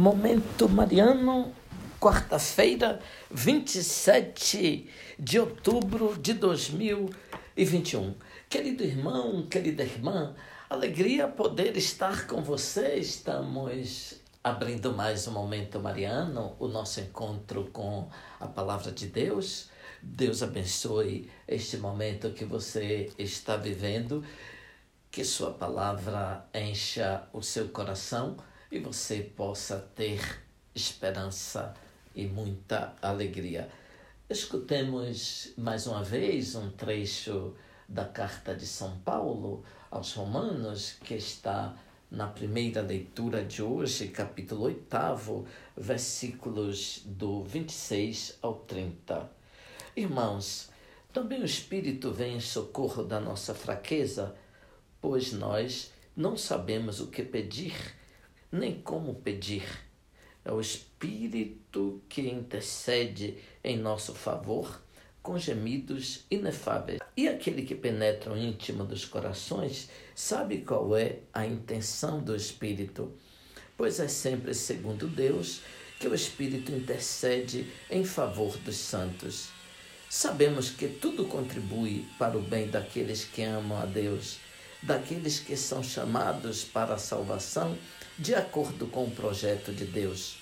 [0.00, 1.52] Momento Mariano,
[2.00, 3.00] quarta-feira,
[3.30, 4.88] 27
[5.18, 8.14] de outubro de 2021.
[8.48, 10.34] Querido irmão, querida irmã,
[10.70, 12.94] alegria poder estar com você.
[12.94, 18.08] Estamos abrindo mais um Momento Mariano, o nosso encontro com
[18.40, 19.68] a Palavra de Deus.
[20.00, 24.24] Deus abençoe este momento que você está vivendo,
[25.10, 28.38] que Sua palavra encha o seu coração
[28.70, 30.20] e você possa ter
[30.74, 31.74] esperança
[32.14, 33.68] e muita alegria.
[34.28, 37.54] Escutemos mais uma vez um trecho
[37.88, 41.76] da carta de São Paulo aos Romanos, que está
[42.08, 45.44] na primeira leitura de hoje, capítulo 8,
[45.76, 49.28] versículos do 26 ao 30.
[49.96, 50.70] Irmãos,
[51.12, 54.36] também o Espírito vem em socorro da nossa fraqueza,
[55.00, 57.99] pois nós não sabemos o que pedir
[58.50, 59.64] nem como pedir.
[60.44, 64.82] É o Espírito que intercede em nosso favor
[65.22, 67.00] com gemidos inefáveis.
[67.16, 73.12] E aquele que penetra o íntimo dos corações sabe qual é a intenção do Espírito,
[73.76, 75.60] pois é sempre segundo Deus
[75.98, 79.50] que o Espírito intercede em favor dos santos.
[80.08, 84.38] Sabemos que tudo contribui para o bem daqueles que amam a Deus,
[84.82, 87.76] daqueles que são chamados para a salvação
[88.20, 90.36] de acordo com o projeto de Deus,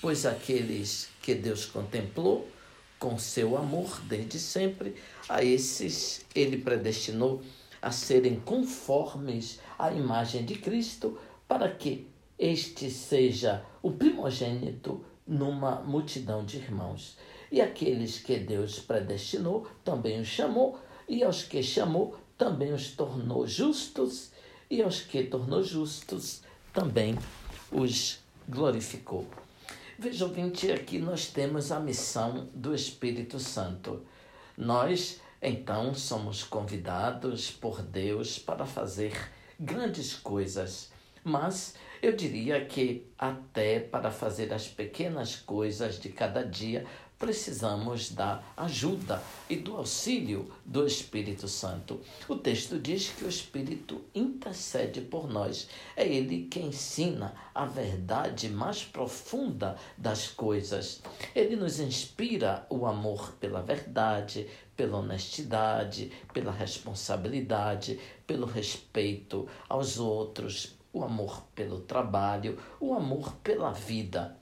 [0.00, 2.48] pois aqueles que Deus contemplou
[2.96, 4.94] com seu amor desde sempre,
[5.28, 7.42] a esses ele predestinou
[7.82, 11.18] a serem conformes à imagem de Cristo,
[11.48, 12.06] para que
[12.38, 17.18] este seja o primogênito numa multidão de irmãos.
[17.50, 23.44] E aqueles que Deus predestinou também os chamou, e aos que chamou também os tornou
[23.44, 24.30] justos,
[24.70, 26.44] e aos que tornou justos
[26.74, 27.16] também
[27.70, 29.26] os glorificou.
[29.96, 34.04] Veja, ouvinte, aqui nós temos a missão do Espírito Santo.
[34.58, 40.90] Nós, então, somos convidados por Deus para fazer grandes coisas,
[41.22, 46.84] mas eu diria que até para fazer as pequenas coisas de cada dia,
[47.18, 52.00] precisamos da ajuda e do auxílio do Espírito Santo.
[52.28, 55.66] O texto diz que o Espírito intercede por nós.
[55.96, 61.00] É ele que ensina a verdade mais profunda das coisas.
[61.34, 70.74] Ele nos inspira o amor pela verdade, pela honestidade, pela responsabilidade, pelo respeito aos outros,
[70.94, 74.38] o amor pelo trabalho, o amor pela vida.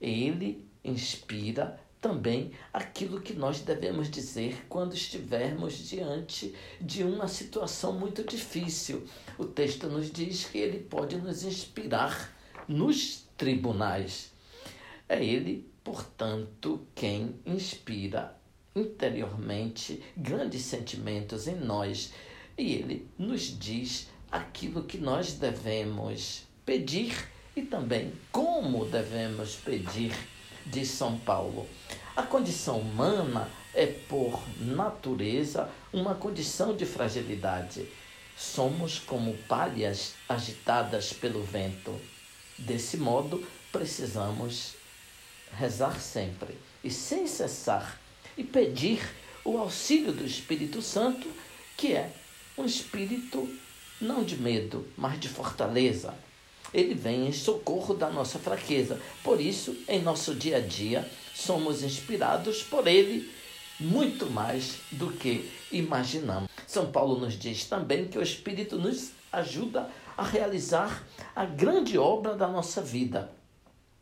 [0.00, 8.24] Ele inspira também aquilo que nós devemos dizer quando estivermos diante de uma situação muito
[8.24, 9.06] difícil.
[9.38, 12.36] O texto nos diz que ele pode nos inspirar
[12.66, 14.32] nos tribunais.
[15.08, 18.36] É ele, portanto, quem inspira
[18.74, 22.12] interiormente grandes sentimentos em nós
[22.56, 30.14] e ele nos diz aquilo que nós devemos pedir e também como devemos pedir
[30.66, 31.66] de São Paulo.
[32.14, 37.88] A condição humana é, por natureza, uma condição de fragilidade.
[38.36, 41.98] Somos como palhas agitadas pelo vento.
[42.58, 44.74] Desse modo, precisamos
[45.56, 48.00] rezar sempre e sem cessar
[48.36, 49.00] e pedir
[49.44, 51.30] o auxílio do Espírito Santo,
[51.76, 52.12] que é
[52.56, 53.48] um espírito
[54.00, 56.14] não de medo, mas de fortaleza
[56.72, 59.00] ele vem em socorro da nossa fraqueza.
[59.22, 63.30] Por isso, em nosso dia a dia, somos inspirados por ele
[63.80, 66.50] muito mais do que imaginamos.
[66.66, 71.04] São Paulo nos diz também que o Espírito nos ajuda a realizar
[71.34, 73.30] a grande obra da nossa vida,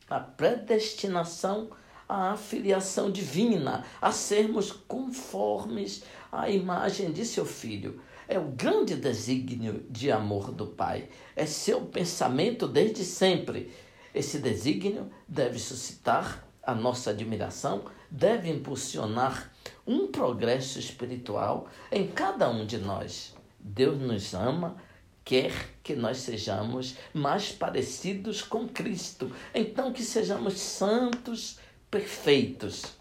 [0.08, 1.70] a predestinação
[2.08, 8.00] à filiação divina, a sermos conformes à imagem de seu Filho.
[8.28, 11.08] É o grande desígnio de amor do Pai.
[11.34, 13.72] É seu pensamento desde sempre.
[14.14, 19.52] Esse desígnio deve suscitar a nossa admiração, deve impulsionar
[19.86, 23.34] um progresso espiritual em cada um de nós.
[23.60, 24.76] Deus nos ama,
[25.24, 25.52] quer
[25.82, 29.30] que nós sejamos mais parecidos com Cristo.
[29.54, 31.58] Então, que sejamos santos,
[31.90, 32.96] perfeitos.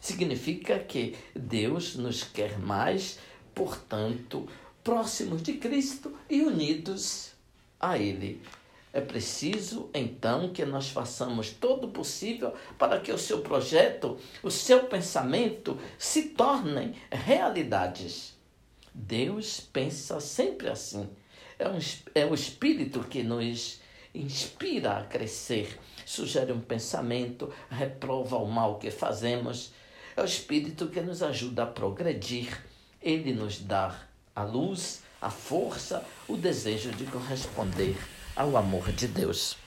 [0.00, 3.18] Significa que Deus nos quer mais,
[3.54, 4.48] portanto,
[4.82, 7.32] próximos de Cristo e unidos
[7.78, 8.40] a Ele.
[8.92, 14.50] É preciso, então, que nós façamos todo o possível para que o seu projeto, o
[14.50, 18.36] seu pensamento se tornem realidades.
[18.92, 21.08] Deus pensa sempre assim.
[21.58, 21.78] É, um,
[22.14, 23.80] é o Espírito que nos
[24.14, 29.72] inspira a crescer, sugere um pensamento, reprova o mal que fazemos.
[30.16, 32.62] É o Espírito que nos ajuda a progredir.
[33.00, 33.98] Ele nos dá
[34.34, 37.96] a luz, a força, o desejo de corresponder
[38.36, 39.61] ao amor de Deus.